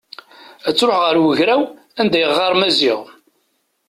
Ad 0.67 0.75
truḥ 0.75 0.97
ɣer 1.01 1.15
ugraw 1.25 1.63
anda 1.99 2.17
yeɣɣar 2.21 2.53
Maziɣ. 2.59 3.01